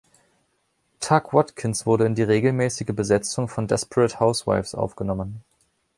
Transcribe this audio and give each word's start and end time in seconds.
Tuc 0.99 1.31
Watkins 1.31 1.85
wurde 1.85 2.05
in 2.07 2.15
die 2.15 2.23
regelmäßige 2.23 2.87
Besetzung 2.87 3.47
von 3.47 3.67
"Desperate 3.67 4.19
Housewives" 4.19 4.73
aufgenommen. 4.73 5.43